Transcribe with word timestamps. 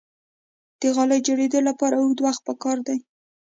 د 0.81 0.81
غالۍ 0.95 1.19
جوړیدو 1.27 1.59
لپاره 1.69 1.95
اوږد 1.97 2.19
وخت 2.25 2.41
پکار 2.47 2.77
دی. 2.87 2.97